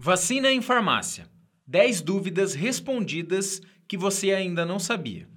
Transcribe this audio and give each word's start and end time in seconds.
Vacina 0.00 0.52
em 0.52 0.62
farmácia. 0.62 1.28
10 1.66 2.02
dúvidas 2.02 2.54
respondidas 2.54 3.60
que 3.88 3.96
você 3.96 4.30
ainda 4.30 4.64
não 4.64 4.78
sabia. 4.78 5.28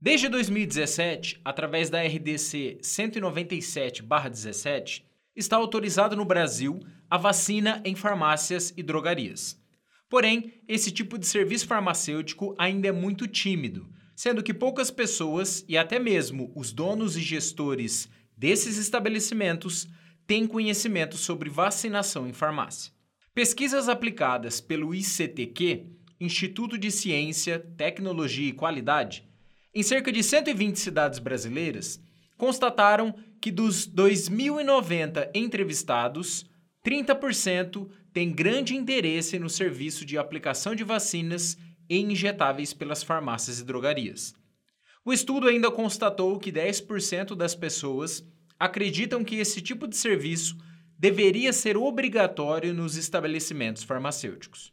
Desde 0.00 0.28
2017, 0.28 1.40
através 1.44 1.88
da 1.88 2.02
RDC 2.02 2.80
197/17, 2.82 5.04
está 5.36 5.56
autorizado 5.56 6.16
no 6.16 6.24
Brasil 6.24 6.80
a 7.08 7.16
vacina 7.16 7.80
em 7.84 7.94
farmácias 7.94 8.74
e 8.76 8.82
drogarias. 8.82 9.56
Porém, 10.08 10.60
esse 10.66 10.90
tipo 10.90 11.16
de 11.16 11.28
serviço 11.28 11.68
farmacêutico 11.68 12.56
ainda 12.58 12.88
é 12.88 12.92
muito 12.92 13.28
tímido, 13.28 13.88
sendo 14.16 14.42
que 14.42 14.52
poucas 14.52 14.90
pessoas 14.90 15.64
e 15.68 15.78
até 15.78 16.00
mesmo 16.00 16.50
os 16.56 16.72
donos 16.72 17.16
e 17.16 17.20
gestores 17.20 18.08
desses 18.36 18.78
estabelecimentos 18.78 19.86
têm 20.26 20.44
conhecimento 20.44 21.16
sobre 21.16 21.48
vacinação 21.48 22.26
em 22.26 22.32
farmácia. 22.32 22.91
Pesquisas 23.34 23.88
aplicadas 23.88 24.60
pelo 24.60 24.94
ICTQ, 24.94 25.86
Instituto 26.20 26.76
de 26.76 26.90
Ciência, 26.90 27.58
Tecnologia 27.78 28.50
e 28.50 28.52
Qualidade, 28.52 29.26
em 29.74 29.82
cerca 29.82 30.12
de 30.12 30.22
120 30.22 30.78
cidades 30.78 31.18
brasileiras, 31.18 31.98
constataram 32.36 33.14
que 33.40 33.50
dos 33.50 33.88
2.090 33.88 35.30
entrevistados, 35.34 36.44
30% 36.86 37.88
têm 38.12 38.30
grande 38.30 38.76
interesse 38.76 39.38
no 39.38 39.48
serviço 39.48 40.04
de 40.04 40.18
aplicação 40.18 40.74
de 40.74 40.84
vacinas 40.84 41.56
e 41.88 42.00
injetáveis 42.00 42.74
pelas 42.74 43.02
farmácias 43.02 43.60
e 43.60 43.64
drogarias. 43.64 44.34
O 45.06 45.10
estudo 45.10 45.48
ainda 45.48 45.70
constatou 45.70 46.38
que 46.38 46.52
10% 46.52 47.34
das 47.34 47.54
pessoas 47.54 48.22
acreditam 48.58 49.24
que 49.24 49.36
esse 49.36 49.62
tipo 49.62 49.88
de 49.88 49.96
serviço 49.96 50.54
deveria 51.02 51.52
ser 51.52 51.76
obrigatório 51.76 52.72
nos 52.72 52.96
estabelecimentos 52.96 53.82
farmacêuticos. 53.82 54.72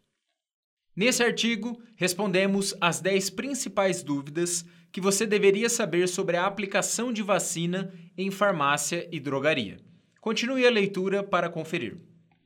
Nesse 0.96 1.24
artigo, 1.24 1.82
respondemos 1.96 2.76
as 2.80 3.02
10 3.02 3.32
principais 3.32 4.04
dúvidas 4.04 4.64
que 4.92 5.02
você 5.02 5.26
deveria 5.26 5.68
saber 5.68 6.08
sobre 6.08 6.38
a 6.38 6.46
aplicação 6.46 7.12
de 7.12 7.24
vacina 7.24 7.92
em 8.16 8.30
farmácia 8.30 9.10
e 9.12 9.20
drogaria. 9.20 9.80
Continue 10.22 10.68
a 10.68 10.70
leitura 10.70 11.24
para 11.24 11.50
conferir. 11.50 11.98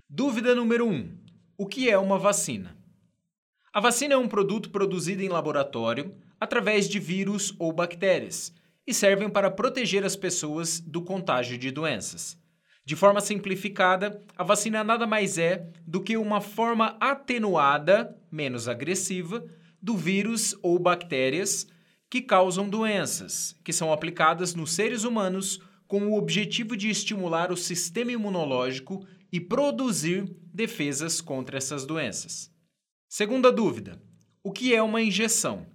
Dúvida 0.10 0.56
número 0.56 0.88
1: 0.88 1.18
O 1.58 1.68
que 1.68 1.90
é 1.90 1.98
uma 1.98 2.18
vacina? 2.18 2.78
A 3.74 3.82
vacina 3.82 4.14
é 4.14 4.18
um 4.18 4.30
produto 4.30 4.70
produzido 4.70 5.24
em 5.24 5.28
laboratório 5.28 6.16
através 6.40 6.88
de 6.88 7.00
vírus 7.00 7.54
ou 7.60 7.74
bactérias 7.74 8.54
e 8.88 8.94
servem 8.94 9.30
para 9.30 9.52
proteger 9.52 10.06
as 10.06 10.16
pessoas 10.16 10.80
do 10.80 11.02
contágio 11.02 11.58
de 11.58 11.70
doenças. 11.70 12.42
De 12.86 12.96
forma 12.96 13.22
simplificada, 13.22 14.22
a 14.38 14.44
vacina 14.44 14.84
nada 14.84 15.08
mais 15.08 15.38
é 15.38 15.70
do 15.88 16.02
que 16.02 16.18
uma 16.18 16.42
forma 16.42 16.98
atenuada, 17.00 18.18
menos 18.30 18.68
agressiva, 18.68 19.46
do 19.82 19.96
vírus 19.96 20.56
ou 20.62 20.78
bactérias 20.78 21.68
que 22.10 22.22
causam 22.22 22.70
doenças, 22.70 23.60
que 23.64 23.74
são 23.74 23.92
aplicadas 23.92 24.54
nos 24.54 24.74
seres 24.74 25.04
humanos 25.04 25.62
com 25.88 26.08
o 26.08 26.18
objetivo 26.18 26.76
de 26.76 26.90
estimular 26.90 27.52
o 27.52 27.58
sistema 27.58 28.12
imunológico 28.12 29.06
e 29.32 29.40
produzir 29.40 30.36
defesas 30.54 31.22
contra 31.22 31.58
essas 31.58 31.86
doenças. 31.86 32.52
Segunda 33.10 33.52
dúvida: 33.52 34.02
o 34.44 34.52
que 34.52 34.76
é 34.76 34.82
uma 34.82 35.02
injeção? 35.02 35.66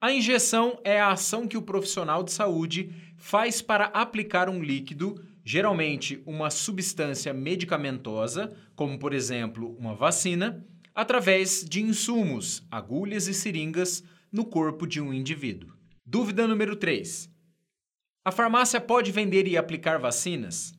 A 0.00 0.12
injeção 0.12 0.78
é 0.84 1.00
a 1.00 1.12
ação 1.12 1.48
que 1.48 1.56
o 1.56 1.62
profissional 1.62 2.22
de 2.22 2.32
saúde 2.32 2.92
faz 3.16 3.62
para 3.62 3.86
aplicar 3.86 4.48
um 4.48 4.62
líquido 4.62 5.25
geralmente 5.46 6.20
uma 6.26 6.50
substância 6.50 7.32
medicamentosa, 7.32 8.52
como 8.74 8.98
por 8.98 9.14
exemplo 9.14 9.76
uma 9.78 9.94
vacina, 9.94 10.66
através 10.92 11.64
de 11.64 11.80
insumos, 11.80 12.66
agulhas 12.68 13.28
e 13.28 13.32
seringas 13.32 14.02
no 14.32 14.44
corpo 14.44 14.88
de 14.88 15.00
um 15.00 15.14
indivíduo. 15.14 15.72
Dúvida 16.04 16.48
número 16.48 16.74
3. 16.74 17.30
A 18.24 18.32
farmácia 18.32 18.80
pode 18.80 19.12
vender 19.12 19.46
e 19.46 19.56
aplicar 19.56 20.00
vacinas? 20.00 20.74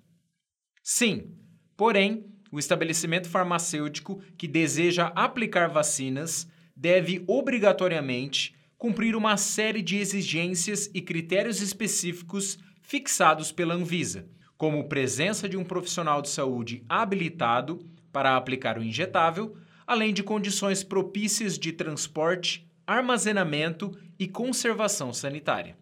Sim, 0.83 1.33
porém, 1.77 2.25
o 2.51 2.59
estabelecimento 2.59 3.29
farmacêutico 3.29 4.21
que 4.37 4.49
deseja 4.49 5.13
aplicar 5.15 5.69
vacinas 5.69 6.45
deve 6.75 7.23
obrigatoriamente 7.25 8.53
cumprir 8.77 9.15
uma 9.15 9.37
série 9.37 9.81
de 9.81 9.95
exigências 9.95 10.89
e 10.93 11.01
critérios 11.01 11.61
específicos 11.61 12.59
fixados 12.81 13.49
pela 13.49 13.73
Anvisa 13.73 14.27
como 14.57 14.89
presença 14.89 15.47
de 15.47 15.55
um 15.55 15.63
profissional 15.63 16.21
de 16.21 16.29
saúde 16.29 16.83
habilitado 16.89 17.79
para 18.11 18.35
aplicar 18.35 18.79
o 18.79 18.83
injetável, 18.83 19.55
além 19.85 20.13
de 20.13 20.23
condições 20.23 20.83
propícias 20.83 21.59
de 21.59 21.71
transporte, 21.71 22.67
armazenamento 22.85 23.97
e 24.17 24.27
conservação 24.27 25.13
sanitária. 25.13 25.77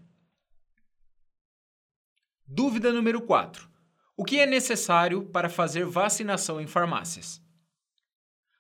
Dúvida 2.48 2.92
número 2.92 3.22
4. 3.22 3.70
O 4.18 4.24
que 4.24 4.40
é 4.40 4.46
necessário 4.46 5.24
para 5.24 5.50
fazer 5.50 5.86
vacinação 5.86 6.62
em 6.62 6.68
farmácias? 6.68 7.42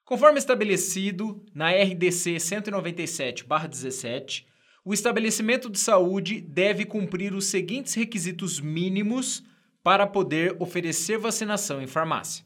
Conforme 0.03 0.38
estabelecido 0.38 1.44
na 1.53 1.72
RDC 1.72 2.40
197/17, 2.40 4.46
o 4.84 4.94
estabelecimento 4.94 5.70
de 5.70 5.80
saúde 5.80 6.40
deve 6.40 6.86
cumprir 6.86 7.34
os 7.34 7.46
seguintes 7.46 7.96
requisitos 7.96 8.59
mínimos 8.59 9.44
para 9.85 10.07
poder 10.07 10.57
oferecer 10.59 11.19
vacinação 11.19 11.79
em 11.79 11.85
farmácia. 11.85 12.44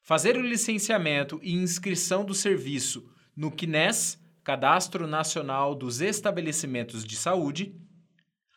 Fazer 0.00 0.34
o 0.38 0.40
licenciamento 0.40 1.38
e 1.42 1.52
inscrição 1.52 2.24
do 2.24 2.32
serviço 2.32 3.06
no 3.36 3.50
CNES, 3.50 4.18
Cadastro 4.42 5.06
Nacional 5.06 5.74
dos 5.74 6.00
Estabelecimentos 6.00 7.04
de 7.04 7.16
Saúde, 7.16 7.78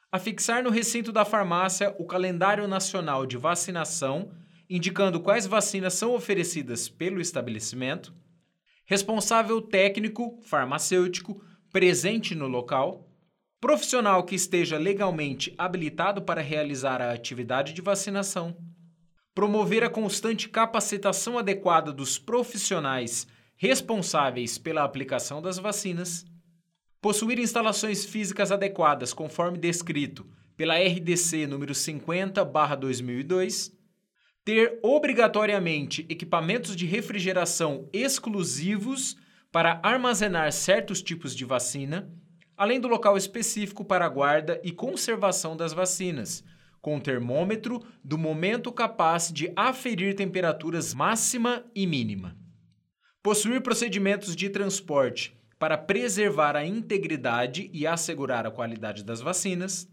afixar 0.10 0.64
no 0.64 0.70
recinto 0.70 1.12
da 1.12 1.26
farmácia 1.26 1.94
o 2.00 2.06
calendário 2.06 2.66
nacional 2.66 3.26
de 3.26 3.36
vacinação, 3.36 4.32
indicando 4.70 5.20
quais 5.20 5.46
vacinas 5.46 5.94
são 5.96 6.16
oferecidas 6.16 6.88
pelo 6.88 7.20
estabelecimento, 7.20 8.16
responsável 8.86 9.62
técnico 9.62 10.40
farmacêutico 10.44 11.44
presente 11.74 12.34
no 12.34 12.48
local, 12.48 13.07
profissional 13.60 14.24
que 14.24 14.36
esteja 14.36 14.78
legalmente 14.78 15.54
habilitado 15.58 16.22
para 16.22 16.42
realizar 16.42 17.02
a 17.02 17.12
atividade 17.12 17.74
de 17.74 17.82
vacinação, 17.82 18.56
promover 19.34 19.84
a 19.84 19.90
constante 19.90 20.48
capacitação 20.48 21.40
adequada 21.40 21.92
dos 21.92 22.20
profissionais 22.20 23.28
responsáveis 23.56 24.58
pela 24.60 24.84
aplicação 24.84 25.42
das 25.42 25.58
vacinas, 25.58 26.24
possuir 27.02 27.40
instalações 27.40 28.06
físicas 28.06 28.52
adequadas 28.52 29.12
conforme 29.14 29.58
descrito 29.58 30.28
pela 30.56 30.78
RDC 30.78 31.48
número 31.48 31.74
50/2002, 31.74 33.72
ter 34.46 34.80
obrigatoriamente 34.84 36.06
equipamentos 36.10 36.76
de 36.76 36.86
refrigeração 36.86 37.90
exclusivos 37.92 39.18
para 39.52 39.80
armazenar 39.84 40.52
certos 40.52 41.02
tipos 41.02 41.36
de 41.36 41.44
vacina 41.44 42.08
além 42.58 42.80
do 42.80 42.88
local 42.88 43.16
específico 43.16 43.86
para 43.86 44.06
a 44.06 44.10
guarda 44.10 44.60
e 44.64 44.72
conservação 44.72 45.56
das 45.56 45.74
vacinas, 45.74 46.44
com 46.82 47.00
termômetro 47.00 47.86
do 48.04 48.18
momento 48.18 48.72
capaz 48.72 49.32
de 49.32 49.52
aferir 49.56 50.16
temperaturas 50.16 50.94
máxima 50.94 51.64
e 51.76 51.86
mínima. 51.86 52.36
Possuir 53.22 53.62
procedimentos 53.62 54.36
de 54.36 54.50
transporte 54.50 55.38
para 55.60 55.78
preservar 55.78 56.56
a 56.56 56.66
integridade 56.66 57.70
e 57.72 57.86
assegurar 57.86 58.48
a 58.48 58.52
qualidade 58.52 59.04
das 59.04 59.22
vacinas. 59.22 59.88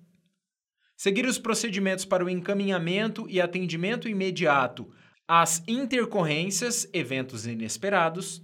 Seguir 0.97 1.27
os 1.27 1.39
procedimentos 1.39 2.05
para 2.05 2.25
o 2.25 2.31
encaminhamento 2.31 3.27
e 3.29 3.41
atendimento 3.41 4.09
imediato 4.09 4.91
às 5.27 5.63
intercorrências, 5.67 6.89
eventos 6.93 7.47
inesperados 7.47 8.43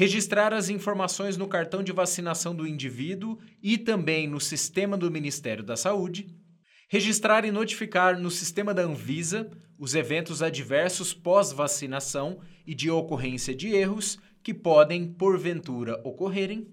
registrar 0.00 0.54
as 0.54 0.70
informações 0.70 1.36
no 1.36 1.46
cartão 1.46 1.82
de 1.82 1.92
vacinação 1.92 2.56
do 2.56 2.66
indivíduo 2.66 3.38
e 3.62 3.76
também 3.76 4.26
no 4.26 4.40
sistema 4.40 4.96
do 4.96 5.10
Ministério 5.10 5.62
da 5.62 5.76
Saúde, 5.76 6.34
registrar 6.88 7.44
e 7.44 7.50
notificar 7.50 8.18
no 8.18 8.30
sistema 8.30 8.72
da 8.72 8.80
Anvisa 8.80 9.50
os 9.78 9.94
eventos 9.94 10.42
adversos 10.42 11.12
pós-vacinação 11.12 12.40
e 12.66 12.74
de 12.74 12.90
ocorrência 12.90 13.54
de 13.54 13.74
erros 13.74 14.18
que 14.42 14.54
podem, 14.54 15.12
porventura, 15.12 16.00
ocorrerem, 16.02 16.66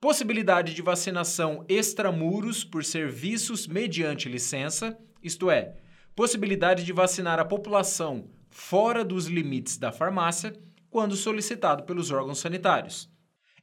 possibilidade 0.00 0.72
de 0.72 0.80
vacinação 0.80 1.64
extramuros 1.68 2.62
por 2.62 2.84
serviços 2.84 3.66
mediante 3.66 4.28
licença, 4.28 4.96
isto 5.20 5.50
é, 5.50 5.74
possibilidade 6.14 6.84
de 6.84 6.92
vacinar 6.92 7.40
a 7.40 7.44
população 7.44 8.30
fora 8.48 9.04
dos 9.04 9.26
limites 9.26 9.78
da 9.78 9.90
farmácia 9.90 10.54
quando 10.98 11.14
solicitado 11.14 11.84
pelos 11.84 12.10
órgãos 12.10 12.40
sanitários, 12.40 13.08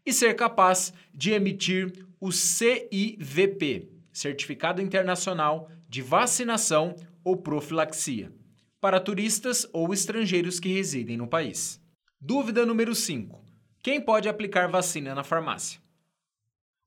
e 0.06 0.14
ser 0.14 0.38
capaz 0.38 0.94
de 1.14 1.32
emitir 1.32 2.08
o 2.18 2.32
CIVP, 2.32 3.90
Certificado 4.10 4.82
Internacional 4.82 5.70
de 5.90 6.02
Vacinação 6.02 6.96
ou 7.26 7.36
Profilaxia, 7.36 8.34
para 8.80 9.02
turistas 9.02 9.68
ou 9.74 9.94
estrangeiros 9.94 10.62
que 10.62 10.72
residem 10.72 11.18
no 11.18 11.28
país. 11.28 11.82
Dúvida 12.22 12.66
número 12.66 12.96
5. 12.96 13.44
Quem 13.84 14.00
pode 14.00 14.30
aplicar 14.30 14.70
vacina 14.70 15.14
na 15.14 15.26
farmácia? 15.26 15.82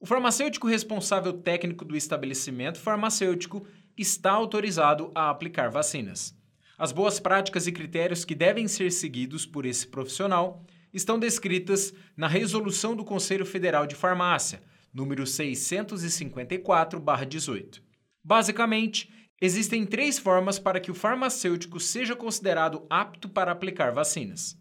O 0.00 0.06
farmacêutico 0.06 0.66
responsável 0.66 1.34
técnico 1.34 1.84
do 1.84 1.94
estabelecimento 1.94 2.80
farmacêutico 2.80 3.66
está 3.98 4.32
autorizado 4.32 5.12
a 5.14 5.28
aplicar 5.28 5.70
vacinas. 5.70 6.34
As 6.78 6.92
boas 6.92 7.18
práticas 7.18 7.66
e 7.66 7.72
critérios 7.72 8.24
que 8.24 8.36
devem 8.36 8.68
ser 8.68 8.92
seguidos 8.92 9.44
por 9.44 9.66
esse 9.66 9.88
profissional 9.88 10.62
estão 10.94 11.18
descritas 11.18 11.92
na 12.16 12.28
Resolução 12.28 12.94
do 12.94 13.04
Conselho 13.04 13.44
Federal 13.44 13.84
de 13.84 13.96
Farmácia, 13.96 14.62
número 14.94 15.24
654-18. 15.24 17.82
Basicamente, 18.22 19.12
existem 19.40 19.84
três 19.84 20.20
formas 20.20 20.60
para 20.60 20.78
que 20.78 20.92
o 20.92 20.94
farmacêutico 20.94 21.80
seja 21.80 22.14
considerado 22.14 22.86
apto 22.88 23.28
para 23.28 23.50
aplicar 23.50 23.90
vacinas. 23.90 24.56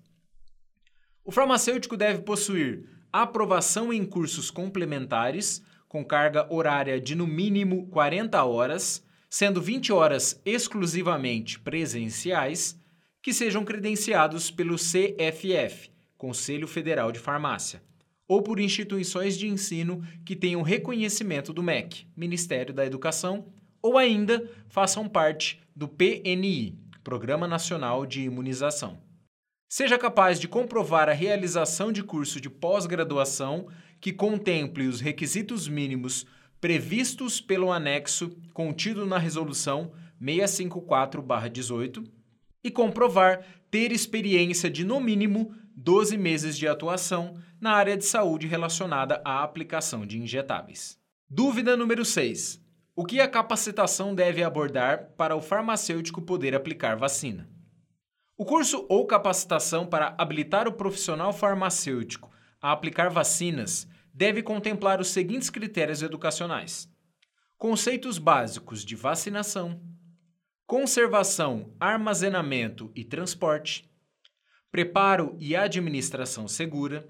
O 1.23 1.31
farmacêutico 1.31 1.95
deve 1.95 2.23
possuir 2.23 2.89
aprovação 3.13 3.93
em 3.93 4.03
cursos 4.03 4.49
complementares, 4.49 5.61
com 5.87 6.03
carga 6.03 6.51
horária 6.51 6.99
de 6.99 7.13
no 7.13 7.27
mínimo 7.27 7.85
40 7.87 8.43
horas, 8.43 9.05
sendo 9.29 9.61
20 9.61 9.91
horas 9.91 10.41
exclusivamente 10.45 11.59
presenciais, 11.59 12.79
que 13.21 13.33
sejam 13.33 13.65
credenciados 13.65 14.49
pelo 14.49 14.75
CFF, 14.75 15.91
Conselho 16.17 16.67
Federal 16.67 17.11
de 17.11 17.19
Farmácia, 17.19 17.81
ou 18.27 18.41
por 18.41 18.59
instituições 18.59 19.37
de 19.37 19.47
ensino 19.47 20.01
que 20.25 20.35
tenham 20.35 20.61
reconhecimento 20.61 21.53
do 21.53 21.63
MEC, 21.63 22.07
Ministério 22.15 22.73
da 22.73 22.85
Educação, 22.85 23.47
ou 23.81 23.97
ainda 23.97 24.49
façam 24.69 25.07
parte 25.07 25.61
do 25.75 25.87
PNI, 25.87 26.77
Programa 27.03 27.47
Nacional 27.47 28.05
de 28.05 28.21
Imunização. 28.21 28.99
Seja 29.69 29.97
capaz 29.97 30.39
de 30.39 30.47
comprovar 30.47 31.09
a 31.09 31.13
realização 31.13 31.91
de 31.91 32.01
curso 32.01 32.39
de 32.39 32.49
pós-graduação 32.49 33.67
que 33.99 34.13
contemple 34.13 34.87
os 34.87 35.01
requisitos 35.01 35.67
mínimos 35.67 36.25
previstos 36.59 37.39
pelo 37.39 37.71
anexo 37.71 38.35
contido 38.53 39.05
na 39.05 39.17
Resolução 39.17 39.91
654-18 40.21 42.05
e 42.63 42.71
comprovar 42.71 43.45
ter 43.69 43.91
experiência 43.91 44.69
de, 44.69 44.83
no 44.83 44.99
mínimo, 44.99 45.53
12 45.75 46.17
meses 46.17 46.57
de 46.57 46.67
atuação 46.67 47.35
na 47.61 47.71
área 47.73 47.95
de 47.95 48.05
saúde 48.05 48.47
relacionada 48.47 49.21
à 49.23 49.43
aplicação 49.43 50.05
de 50.05 50.17
injetáveis. 50.19 50.97
Dúvida 51.29 51.77
número 51.77 52.03
6. 52.03 52.59
O 52.95 53.05
que 53.05 53.19
a 53.19 53.27
capacitação 53.27 54.15
deve 54.15 54.41
abordar 54.41 55.11
para 55.15 55.35
o 55.35 55.41
farmacêutico 55.41 56.19
poder 56.21 56.55
aplicar 56.55 56.95
vacina? 56.95 57.47
O 58.35 58.43
curso 58.43 58.85
ou 58.89 59.05
capacitação 59.05 59.85
para 59.85 60.15
habilitar 60.17 60.67
o 60.67 60.73
profissional 60.73 61.31
farmacêutico 61.31 62.31
a 62.61 62.71
aplicar 62.71 63.09
vacinas 63.09 63.87
deve 64.17 64.41
contemplar 64.41 64.99
os 64.99 65.09
seguintes 65.09 65.51
critérios 65.51 66.01
educacionais: 66.01 66.89
conceitos 67.55 68.17
básicos 68.17 68.83
de 68.83 68.95
vacinação, 68.95 69.79
conservação, 70.65 71.75
armazenamento 71.79 72.91
e 72.95 73.03
transporte, 73.03 73.87
preparo 74.71 75.37
e 75.39 75.55
administração 75.55 76.47
segura, 76.47 77.07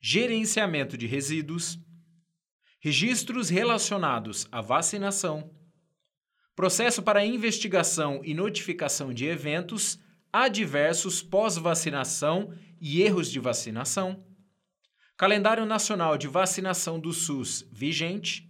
gerenciamento 0.00 0.96
de 0.96 1.06
resíduos, 1.06 1.78
registros 2.80 3.50
relacionados 3.50 4.48
à 4.50 4.62
vacinação, 4.62 5.54
processo 6.56 7.02
para 7.02 7.22
investigação 7.22 8.22
e 8.24 8.32
notificação 8.32 9.12
de 9.12 9.26
eventos 9.26 10.00
adversos 10.32 11.20
pós-vacinação 11.20 12.54
e 12.80 13.02
erros 13.02 13.30
de 13.30 13.38
vacinação, 13.38 14.24
calendário 15.18 15.66
nacional 15.66 16.16
de 16.16 16.28
vacinação 16.28 17.00
do 17.00 17.12
SUS 17.12 17.66
vigente, 17.72 18.48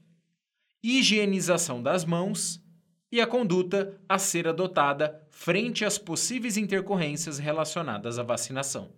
higienização 0.82 1.82
das 1.82 2.04
mãos 2.04 2.62
e 3.10 3.22
a 3.22 3.26
conduta 3.26 3.98
a 4.06 4.18
ser 4.18 4.46
adotada 4.46 5.26
frente 5.30 5.82
às 5.82 5.96
possíveis 5.96 6.58
intercorrências 6.58 7.38
relacionadas 7.38 8.18
à 8.18 8.22
vacinação. 8.22 8.92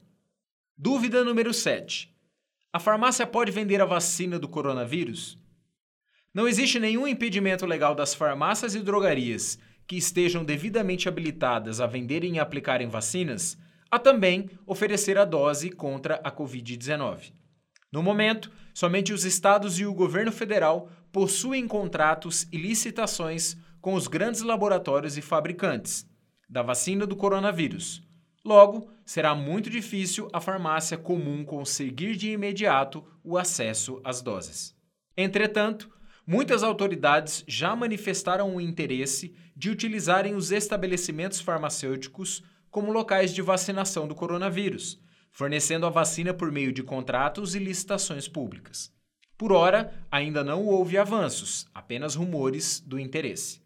Dúvida 0.76 1.22
número 1.22 1.54
7. 1.54 2.12
A 2.72 2.80
farmácia 2.80 3.24
pode 3.24 3.52
vender 3.52 3.80
a 3.80 3.84
vacina 3.86 4.36
do 4.36 4.48
coronavírus? 4.48 5.38
Não 6.34 6.48
existe 6.48 6.80
nenhum 6.80 7.06
impedimento 7.06 7.66
legal 7.66 7.94
das 7.94 8.14
farmácias 8.14 8.74
e 8.74 8.80
drogarias 8.80 9.60
que 9.86 9.96
estejam 9.96 10.44
devidamente 10.44 11.08
habilitadas 11.08 11.80
a 11.80 11.86
venderem 11.86 12.34
e 12.34 12.40
aplicarem 12.40 12.88
vacinas 12.88 13.56
a 13.88 13.96
também 13.96 14.50
oferecer 14.66 15.16
a 15.16 15.24
dose 15.24 15.70
contra 15.70 16.16
a 16.24 16.32
Covid-19. 16.32 17.38
No 17.92 18.02
momento, 18.02 18.50
somente 18.72 19.12
os 19.12 19.24
estados 19.24 19.78
e 19.78 19.84
o 19.84 19.94
governo 19.94 20.30
federal 20.30 20.88
possuem 21.12 21.66
contratos 21.66 22.46
e 22.52 22.56
licitações 22.56 23.56
com 23.80 23.94
os 23.94 24.06
grandes 24.06 24.42
laboratórios 24.42 25.16
e 25.16 25.22
fabricantes 25.22 26.08
da 26.48 26.62
vacina 26.62 27.06
do 27.06 27.16
coronavírus. 27.16 28.02
Logo, 28.44 28.90
será 29.04 29.34
muito 29.34 29.68
difícil 29.68 30.28
a 30.32 30.40
farmácia 30.40 30.96
comum 30.96 31.44
conseguir 31.44 32.16
de 32.16 32.30
imediato 32.30 33.04
o 33.22 33.36
acesso 33.36 34.00
às 34.02 34.22
doses. 34.22 34.74
Entretanto, 35.16 35.90
muitas 36.26 36.62
autoridades 36.62 37.44
já 37.46 37.76
manifestaram 37.76 38.54
o 38.54 38.60
interesse 38.60 39.34
de 39.54 39.68
utilizarem 39.68 40.34
os 40.34 40.50
estabelecimentos 40.50 41.40
farmacêuticos 41.40 42.42
como 42.70 42.92
locais 42.92 43.34
de 43.34 43.42
vacinação 43.42 44.08
do 44.08 44.14
coronavírus, 44.14 45.00
fornecendo 45.32 45.86
a 45.86 45.90
vacina 45.90 46.34
por 46.34 46.50
meio 46.50 46.72
de 46.72 46.82
contratos 46.82 47.54
e 47.54 47.58
licitações 47.58 48.28
públicas. 48.28 48.92
Por 49.38 49.52
ora, 49.52 49.92
ainda 50.10 50.44
não 50.44 50.66
houve 50.66 50.98
avanços, 50.98 51.66
apenas 51.72 52.14
rumores 52.14 52.80
do 52.80 52.98
interesse. 52.98 53.62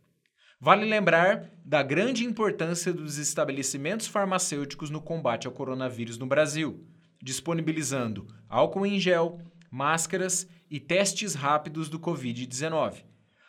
Vale 0.61 0.84
lembrar 0.84 1.50
da 1.64 1.82
grande 1.82 2.25
importância 2.25 2.93
dos 2.93 3.19
estabelecimentos 3.19 4.06
farmacêuticos 4.06 4.88
no 4.88 5.00
combate 5.00 5.46
ao 5.46 5.52
coronavírus 5.52 6.16
no 6.16 6.26
Brasil, 6.26 6.87
disponibilizando 7.20 8.26
álcool 8.49 8.87
em 8.87 9.00
gel, 9.00 9.40
máscaras 9.70 10.46
e 10.70 10.78
testes 10.78 11.34
rápidos 11.34 11.88
do 11.88 11.99
Covid-19, 11.99 13.05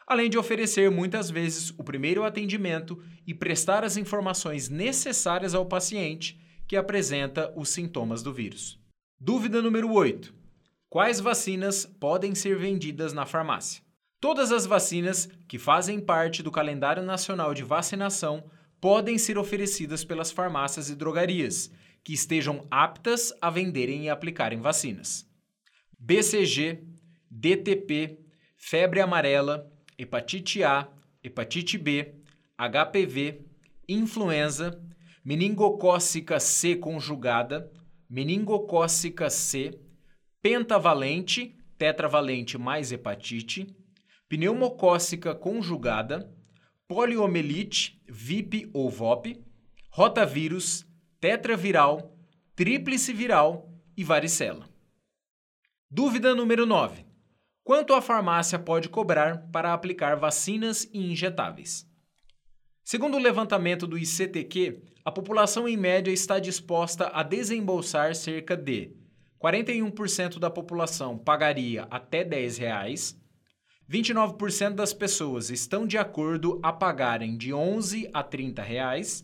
além 0.08 0.30
de 0.30 0.38
oferecer 0.38 0.90
muitas 0.90 1.30
vezes 1.30 1.70
o 1.78 1.84
primeiro 1.84 2.24
atendimento 2.24 3.02
e 3.26 3.34
prestar 3.34 3.84
as 3.84 3.98
informações 3.98 4.68
necessárias 4.68 5.54
ao 5.54 5.66
paciente 5.66 6.40
que 6.68 6.76
apresenta 6.76 7.54
os 7.56 7.70
sintomas 7.70 8.24
do 8.24 8.34
vírus. 8.34 8.80
Dúvida 9.20 9.62
número 9.62 9.92
8. 9.92 10.34
Quais 10.90 11.20
vacinas 11.20 11.86
podem 11.86 12.34
ser 12.34 12.58
vendidas 12.58 13.14
na 13.14 13.26
farmácia? 13.26 13.84
Todas 14.20 14.52
as 14.52 14.66
vacinas 14.66 15.30
que 15.48 15.60
fazem 15.60 16.00
parte 16.00 16.42
do 16.42 16.52
calendário 16.52 17.04
nacional 17.04 17.54
de 17.54 17.64
vacinação 17.64 18.50
podem 18.82 19.18
ser 19.18 19.38
oferecidas 19.38 20.04
pelas 20.04 20.32
farmácias 20.32 20.90
e 20.90 20.96
drogarias 20.96 21.72
que 22.04 22.14
estejam 22.14 22.66
aptas 22.70 23.34
a 23.42 23.50
venderem 23.50 24.06
e 24.06 24.10
aplicarem 24.10 24.62
vacinas. 24.62 25.28
BCG, 26.00 26.84
DTP, 27.30 28.20
febre 28.58 29.02
amarela, 29.02 29.72
hepatite 29.98 30.64
A, 30.64 30.88
hepatite 31.24 31.78
B, 31.78 32.16
HPV, 32.58 33.42
influenza, 33.88 34.80
meningocócica 35.26 36.40
C 36.40 36.76
conjugada, 36.76 37.72
meningocócica 38.08 39.28
C, 39.28 39.72
pentavalente, 40.40 41.58
tetravalente 41.80 42.60
mais 42.60 42.92
hepatite, 42.92 43.76
pneumocócica 44.30 45.34
conjugada, 45.34 46.32
poliomielite, 46.88 48.00
VIP 48.08 48.70
ou 48.72 48.88
VOP, 48.88 49.44
rotavírus, 49.90 50.86
tetraviral, 51.20 52.16
tríplice 52.56 53.12
viral 53.12 53.74
e 53.98 54.04
varicela. 54.04 54.70
Dúvida 55.90 56.36
número 56.36 56.68
9. 56.68 57.04
Quanto 57.64 57.96
a 57.96 58.02
farmácia 58.02 58.60
pode 58.60 58.90
cobrar 58.90 59.50
para 59.52 59.74
aplicar 59.74 60.18
vacinas 60.18 60.88
e 60.94 61.12
injetáveis? 61.12 61.90
Segundo 62.84 63.16
o 63.16 63.20
levantamento 63.20 63.88
do 63.88 63.98
ICTQ, 63.98 64.95
a 65.06 65.12
população 65.12 65.68
em 65.68 65.78
média 65.78 66.12
está 66.12 66.40
disposta 66.40 67.10
a 67.14 67.24
desembolsar 67.24 68.16
cerca 68.16 68.58
de 68.58 68.92
41% 69.42 70.40
da 70.40 70.50
população 70.50 71.18
pagaria 71.18 71.88
até 71.92 72.24
10 72.24 72.58
reais, 72.58 73.18
29% 73.90 74.72
das 74.72 74.94
pessoas 74.94 75.52
estão 75.52 75.86
de 75.86 75.98
acordo 75.98 76.60
a 76.64 76.74
pagarem 76.74 77.38
de 77.38 77.54
11 77.54 78.10
a 78.12 78.24
30 78.24 78.64
reais, 78.64 79.24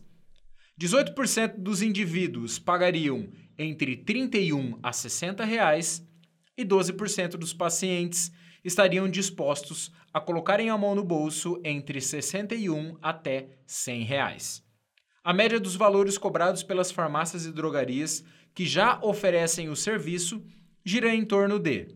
18% 0.80 1.58
dos 1.58 1.82
indivíduos 1.82 2.58
pagariam 2.58 3.28
entre 3.58 3.98
31 3.98 4.80
a 4.82 4.92
60 4.92 5.44
reais. 5.44 6.04
E 6.58 6.66
12% 6.66 7.38
dos 7.38 7.54
pacientes 7.54 8.32
estariam 8.64 9.10
dispostos 9.10 9.92
a 10.14 10.20
colocarem 10.20 10.70
a 10.70 10.78
mão 10.78 10.94
no 10.94 11.04
bolso 11.04 11.60
entre 11.64 12.02
61 12.02 12.98
até 13.02 13.58
100 13.66 14.04
reais. 14.04 14.71
A 15.24 15.34
média 15.34 15.60
dos 15.60 15.76
valores 15.76 16.18
cobrados 16.18 16.64
pelas 16.64 16.92
farmácias 16.92 17.46
e 17.46 17.52
drogarias 17.52 18.24
que 18.56 18.66
já 18.66 19.00
oferecem 19.04 19.70
o 19.70 19.76
serviço 19.76 20.44
gira 20.84 21.14
em 21.14 21.24
torno 21.24 21.60
de 21.60 21.96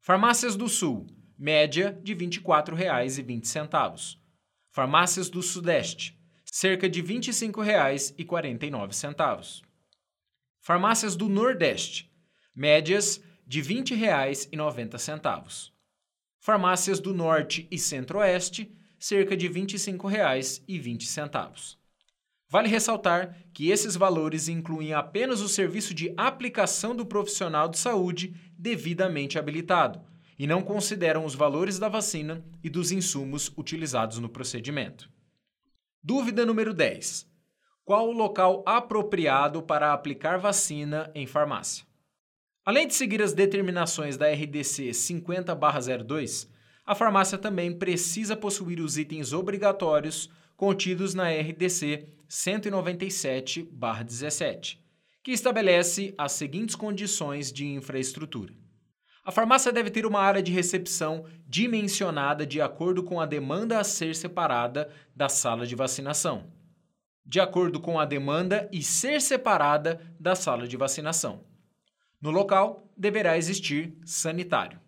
Farmácias 0.00 0.56
do 0.56 0.66
Sul, 0.66 1.06
média 1.38 1.92
de 2.02 2.14
R$ 2.14 2.26
24,20. 2.26 4.16
Farmácias 4.70 5.28
do 5.28 5.42
Sudeste, 5.42 6.18
cerca 6.46 6.88
de 6.88 7.02
R$ 7.02 7.08
25,49. 7.08 9.60
Farmácias 10.60 11.16
do 11.16 11.28
Nordeste, 11.28 12.10
médias 12.54 13.22
de 13.46 13.60
R$ 13.60 13.82
20,90. 13.82 15.72
Farmácias 16.40 17.00
do 17.00 17.12
Norte 17.12 17.68
e 17.70 17.78
Centro-Oeste, 17.78 18.74
cerca 18.98 19.36
de 19.36 19.46
R$ 19.46 19.60
25,20. 19.60 21.83
Vale 22.54 22.68
ressaltar 22.68 23.36
que 23.52 23.68
esses 23.68 23.96
valores 23.96 24.46
incluem 24.46 24.94
apenas 24.94 25.40
o 25.40 25.48
serviço 25.48 25.92
de 25.92 26.14
aplicação 26.16 26.94
do 26.94 27.04
profissional 27.04 27.68
de 27.68 27.76
saúde 27.76 28.32
devidamente 28.56 29.36
habilitado 29.36 30.00
e 30.38 30.46
não 30.46 30.62
consideram 30.62 31.24
os 31.24 31.34
valores 31.34 31.80
da 31.80 31.88
vacina 31.88 32.44
e 32.62 32.70
dos 32.70 32.92
insumos 32.92 33.52
utilizados 33.56 34.20
no 34.20 34.28
procedimento. 34.28 35.10
Dúvida 36.00 36.46
número 36.46 36.72
10. 36.72 37.26
Qual 37.84 38.08
o 38.08 38.12
local 38.12 38.62
apropriado 38.64 39.60
para 39.60 39.92
aplicar 39.92 40.38
vacina 40.38 41.10
em 41.12 41.26
farmácia? 41.26 41.84
Além 42.64 42.86
de 42.86 42.94
seguir 42.94 43.20
as 43.20 43.32
determinações 43.32 44.16
da 44.16 44.30
RDC 44.30 44.90
50/02, 44.90 46.48
a 46.86 46.94
farmácia 46.94 47.36
também 47.36 47.76
precisa 47.76 48.36
possuir 48.36 48.78
os 48.78 48.96
itens 48.96 49.32
obrigatórios 49.32 50.30
contidos 50.64 51.12
na 51.12 51.28
RDC 51.28 52.08
197/17, 52.26 54.82
que 55.22 55.30
estabelece 55.30 56.14
as 56.16 56.32
seguintes 56.32 56.74
condições 56.74 57.52
de 57.52 57.66
infraestrutura. 57.66 58.54
A 59.22 59.30
farmácia 59.30 59.70
deve 59.70 59.90
ter 59.90 60.06
uma 60.06 60.20
área 60.20 60.42
de 60.42 60.50
recepção 60.50 61.26
dimensionada 61.46 62.46
de 62.46 62.62
acordo 62.62 63.02
com 63.02 63.20
a 63.20 63.26
demanda 63.26 63.78
a 63.78 63.84
ser 63.84 64.16
separada 64.16 64.90
da 65.14 65.28
sala 65.28 65.66
de 65.66 65.74
vacinação. 65.74 66.50
De 67.26 67.40
acordo 67.40 67.78
com 67.78 68.00
a 68.00 68.06
demanda 68.06 68.66
e 68.72 68.82
ser 68.82 69.20
separada 69.20 70.00
da 70.18 70.34
sala 70.34 70.66
de 70.66 70.78
vacinação. 70.78 71.44
No 72.18 72.30
local 72.30 72.90
deverá 72.96 73.36
existir 73.36 73.98
sanitário. 74.06 74.80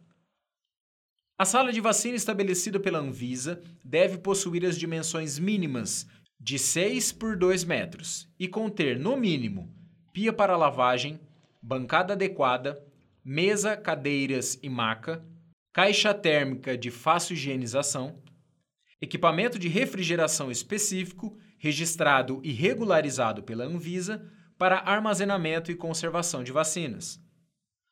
A 1.38 1.44
sala 1.44 1.70
de 1.70 1.82
vacina 1.82 2.16
estabelecida 2.16 2.80
pela 2.80 2.98
Anvisa 2.98 3.60
deve 3.84 4.16
possuir 4.16 4.64
as 4.64 4.78
dimensões 4.78 5.38
mínimas 5.38 6.06
de 6.40 6.58
6 6.58 7.12
por 7.12 7.36
2 7.36 7.62
metros 7.62 8.26
e 8.38 8.48
conter, 8.48 8.98
no 8.98 9.18
mínimo, 9.18 9.70
pia 10.14 10.32
para 10.32 10.56
lavagem, 10.56 11.20
bancada 11.60 12.14
adequada, 12.14 12.82
mesa, 13.22 13.76
cadeiras 13.76 14.58
e 14.62 14.70
maca, 14.70 15.22
caixa 15.74 16.14
térmica 16.14 16.74
de 16.74 16.90
fácil 16.90 17.34
higienização, 17.34 18.18
equipamento 18.98 19.58
de 19.58 19.68
refrigeração 19.68 20.50
específico 20.50 21.36
registrado 21.58 22.40
e 22.42 22.50
regularizado 22.50 23.42
pela 23.42 23.64
Anvisa 23.64 24.26
para 24.56 24.78
armazenamento 24.78 25.70
e 25.70 25.76
conservação 25.76 26.42
de 26.42 26.50
vacinas 26.50 27.20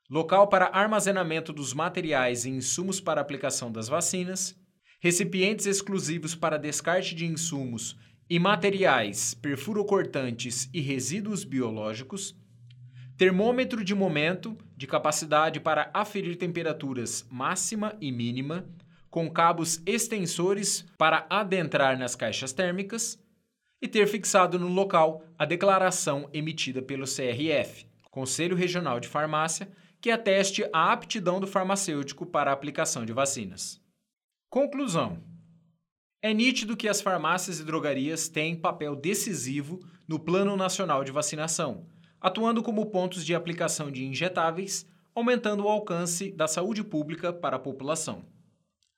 local 0.08 0.48
para 0.48 0.70
armazenamento 0.72 1.52
dos 1.52 1.72
materiais 1.72 2.44
e 2.44 2.50
insumos 2.50 3.00
para 3.00 3.20
aplicação 3.20 3.72
das 3.72 3.88
vacinas, 3.88 4.54
recipientes 5.00 5.66
exclusivos 5.66 6.34
para 6.34 6.58
descarte 6.58 7.14
de 7.14 7.26
insumos 7.26 7.96
e 8.28 8.38
materiais 8.38 9.34
perfurocortantes 9.34 10.68
e 10.72 10.80
resíduos 10.80 11.44
biológicos, 11.44 12.34
termômetro 13.16 13.84
de 13.84 13.94
momento 13.94 14.56
de 14.76 14.86
capacidade 14.86 15.60
para 15.60 15.90
aferir 15.94 16.36
temperaturas 16.36 17.26
máxima 17.30 17.96
e 18.00 18.10
mínima, 18.10 18.66
com 19.10 19.30
cabos 19.30 19.80
extensores 19.86 20.84
para 20.98 21.26
adentrar 21.30 21.98
nas 21.98 22.16
caixas 22.16 22.52
térmicas, 22.52 23.22
e 23.80 23.86
ter 23.86 24.06
fixado 24.06 24.58
no 24.58 24.68
local 24.68 25.22
a 25.38 25.44
declaração 25.44 26.28
emitida 26.32 26.80
pelo 26.80 27.04
CRF, 27.04 27.86
Conselho 28.10 28.56
Regional 28.56 28.98
de 28.98 29.06
Farmácia, 29.06 29.68
que 30.04 30.10
ateste 30.10 30.68
a 30.70 30.92
aptidão 30.92 31.40
do 31.40 31.46
farmacêutico 31.46 32.26
para 32.26 32.50
a 32.50 32.52
aplicação 32.52 33.06
de 33.06 33.12
vacinas. 33.14 33.80
Conclusão: 34.50 35.18
é 36.20 36.34
nítido 36.34 36.76
que 36.76 36.88
as 36.88 37.00
farmácias 37.00 37.58
e 37.58 37.64
drogarias 37.64 38.28
têm 38.28 38.54
papel 38.54 38.94
decisivo 38.94 39.80
no 40.06 40.18
Plano 40.18 40.58
Nacional 40.58 41.04
de 41.04 41.10
Vacinação, 41.10 41.86
atuando 42.20 42.62
como 42.62 42.84
pontos 42.90 43.24
de 43.24 43.34
aplicação 43.34 43.90
de 43.90 44.04
injetáveis, 44.04 44.86
aumentando 45.14 45.64
o 45.64 45.68
alcance 45.68 46.30
da 46.30 46.46
saúde 46.46 46.84
pública 46.84 47.32
para 47.32 47.56
a 47.56 47.58
população. 47.58 48.26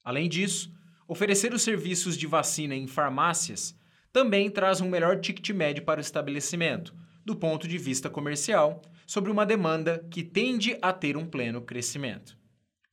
Além 0.02 0.28
disso, 0.28 0.74
oferecer 1.06 1.54
os 1.54 1.62
serviços 1.62 2.18
de 2.18 2.26
vacina 2.26 2.74
em 2.74 2.88
farmácias 2.88 3.78
também 4.12 4.50
traz 4.50 4.80
um 4.80 4.88
melhor 4.88 5.20
ticket 5.20 5.50
médio 5.50 5.84
para 5.84 5.98
o 5.98 6.02
estabelecimento, 6.02 6.92
do 7.24 7.36
ponto 7.36 7.68
de 7.68 7.78
vista 7.78 8.10
comercial, 8.10 8.82
sobre 9.06 9.30
uma 9.30 9.46
demanda 9.46 10.04
que 10.10 10.22
tende 10.22 10.76
a 10.82 10.92
ter 10.92 11.16
um 11.16 11.24
pleno 11.24 11.62
crescimento. 11.62 12.36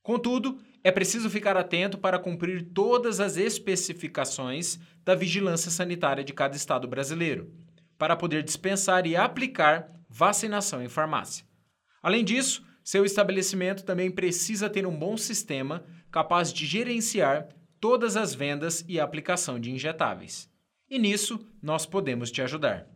Contudo, 0.02 0.58
é 0.82 0.92
preciso 0.92 1.28
ficar 1.28 1.56
atento 1.56 1.98
para 1.98 2.18
cumprir 2.18 2.62
todas 2.72 3.18
as 3.18 3.36
especificações 3.36 4.78
da 5.04 5.14
vigilância 5.14 5.70
sanitária 5.70 6.22
de 6.22 6.32
cada 6.32 6.56
estado 6.56 6.86
brasileiro, 6.86 7.52
para 7.98 8.14
poder 8.14 8.42
dispensar 8.42 9.06
e 9.06 9.16
aplicar 9.16 9.90
vacinação 10.08 10.82
em 10.82 10.88
farmácia. 10.88 11.44
Além 12.02 12.22
disso, 12.22 12.64
seu 12.84 13.04
estabelecimento 13.04 13.82
também 13.82 14.10
precisa 14.10 14.68
ter 14.68 14.86
um 14.86 14.94
bom 14.94 15.16
sistema 15.16 15.84
capaz 16.10 16.52
de 16.52 16.66
gerenciar 16.66 17.48
todas 17.80 18.16
as 18.16 18.34
vendas 18.34 18.84
e 18.86 19.00
aplicação 19.00 19.58
de 19.58 19.70
injetáveis. 19.70 20.50
E 20.88 20.98
nisso 20.98 21.46
nós 21.62 21.86
podemos 21.86 22.30
te 22.30 22.42
ajudar. 22.42 22.86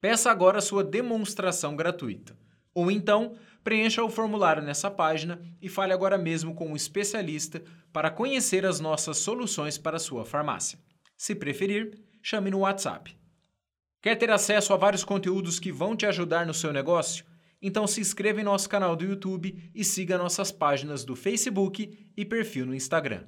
Peça 0.00 0.30
agora 0.30 0.60
sua 0.60 0.84
demonstração 0.84 1.74
gratuita. 1.74 2.36
Ou 2.74 2.90
então, 2.90 3.34
preencha 3.64 4.04
o 4.04 4.10
formulário 4.10 4.62
nessa 4.62 4.90
página 4.90 5.40
e 5.60 5.68
fale 5.68 5.92
agora 5.92 6.18
mesmo 6.18 6.54
com 6.54 6.68
um 6.68 6.76
especialista 6.76 7.62
para 7.92 8.10
conhecer 8.10 8.66
as 8.66 8.78
nossas 8.78 9.16
soluções 9.16 9.78
para 9.78 9.98
sua 9.98 10.24
farmácia. 10.24 10.78
Se 11.16 11.34
preferir, 11.34 11.98
chame 12.22 12.50
no 12.50 12.60
WhatsApp. 12.60 13.16
Quer 14.02 14.16
ter 14.16 14.30
acesso 14.30 14.72
a 14.72 14.76
vários 14.76 15.02
conteúdos 15.02 15.58
que 15.58 15.72
vão 15.72 15.96
te 15.96 16.06
ajudar 16.06 16.46
no 16.46 16.54
seu 16.54 16.72
negócio? 16.72 17.24
Então 17.60 17.86
se 17.86 18.00
inscreva 18.00 18.40
em 18.40 18.44
nosso 18.44 18.68
canal 18.68 18.94
do 18.94 19.04
YouTube 19.04 19.70
e 19.74 19.82
siga 19.82 20.18
nossas 20.18 20.52
páginas 20.52 21.04
do 21.04 21.16
Facebook 21.16 22.12
e 22.16 22.24
perfil 22.24 22.66
no 22.66 22.74
Instagram. 22.74 23.26